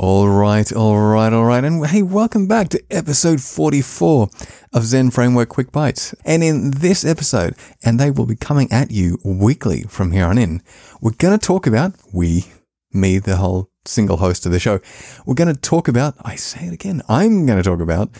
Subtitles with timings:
[0.00, 1.64] All right, all right, all right.
[1.64, 4.30] And hey, welcome back to episode 44
[4.72, 6.14] of Zend Framework Quick Bites.
[6.24, 10.38] And in this episode, and they will be coming at you weekly from here on
[10.38, 10.62] in,
[11.00, 12.44] we're going to talk about, we,
[12.92, 14.78] me, the whole single host of the show,
[15.26, 18.10] we're going to talk about, I say it again, I'm going to talk about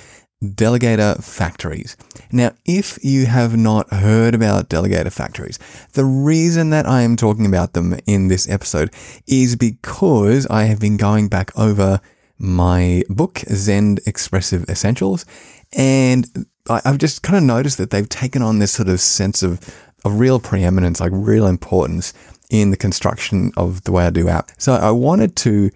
[0.42, 1.96] Delegator factories.
[2.30, 5.58] Now, if you have not heard about Delegator factories,
[5.94, 8.92] the reason that I am talking about them in this episode
[9.26, 12.00] is because I have been going back over
[12.38, 15.26] my book, Zend Expressive Essentials,
[15.72, 19.58] and I've just kind of noticed that they've taken on this sort of sense of,
[20.04, 22.12] of real preeminence, like real importance
[22.50, 24.50] in the construction of the way I do app.
[24.58, 25.70] So I wanted to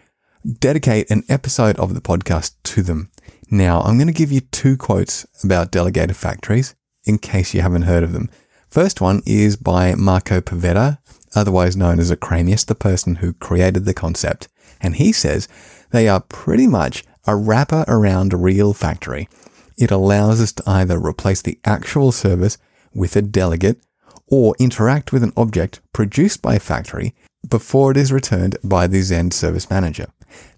[0.59, 3.10] dedicate an episode of the podcast to them.
[3.50, 7.82] Now, I'm going to give you two quotes about delegator factories in case you haven't
[7.82, 8.30] heard of them.
[8.70, 10.98] First one is by Marco Pivetta,
[11.34, 14.48] otherwise known as Ocramius, the person who created the concept.
[14.80, 15.48] And he says
[15.90, 19.28] they are pretty much a wrapper around a real factory.
[19.76, 22.59] It allows us to either replace the actual service
[22.95, 23.80] with a delegate
[24.26, 27.14] or interact with an object produced by a factory
[27.48, 30.07] before it is returned by the Zend service manager.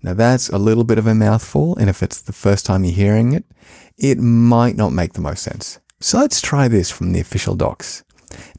[0.02, 2.94] Now that's a little bit of a mouthful, and if it's the first time you're
[2.94, 3.44] hearing it,
[3.96, 5.78] it might not make the most sense.
[6.00, 8.04] So let's try this from the official docs.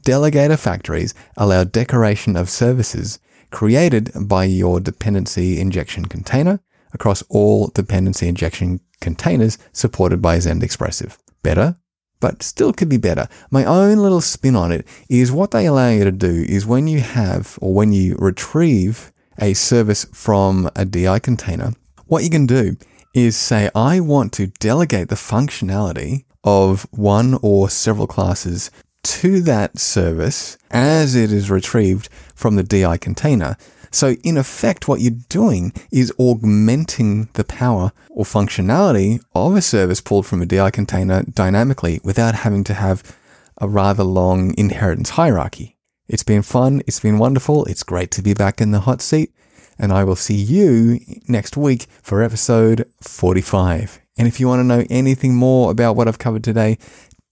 [0.02, 3.18] Delegator factories allow decoration of services
[3.50, 6.60] created by your dependency injection container
[6.92, 11.18] across all dependency injection containers supported by Zend Expressive.
[11.42, 11.76] Better,
[12.20, 13.28] but still could be better.
[13.50, 16.88] My own little spin on it is what they allow you to do is when
[16.88, 21.72] you have or when you retrieve a service from a DI container,
[22.06, 22.76] what you can do
[23.14, 28.70] is say, I want to delegate the functionality of one or several classes
[29.02, 33.56] to that service as it is retrieved from the DI container.
[33.90, 40.00] So in effect, what you're doing is augmenting the power or functionality of a service
[40.00, 43.16] pulled from a DI container dynamically without having to have
[43.58, 45.75] a rather long inheritance hierarchy.
[46.08, 46.82] It's been fun.
[46.86, 47.64] It's been wonderful.
[47.64, 49.32] It's great to be back in the hot seat.
[49.78, 54.00] And I will see you next week for episode 45.
[54.18, 56.78] And if you want to know anything more about what I've covered today,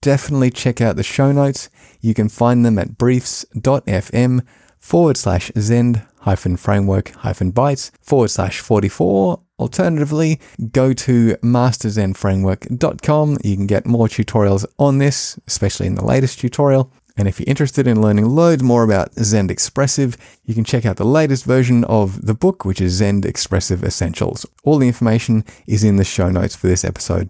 [0.01, 1.69] definitely check out the show notes.
[2.01, 4.45] You can find them at briefs.fm
[4.77, 9.39] forward slash zend hyphen framework hyphen bites forward slash 44.
[9.57, 13.37] Alternatively, go to masterzendframework.com.
[13.43, 16.91] You can get more tutorials on this, especially in the latest tutorial.
[17.17, 20.97] And if you're interested in learning loads more about Zend Expressive, you can check out
[20.97, 24.45] the latest version of the book, which is Zend Expressive Essentials.
[24.63, 27.29] All the information is in the show notes for this episode.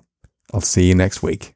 [0.54, 1.54] I'll see you next week.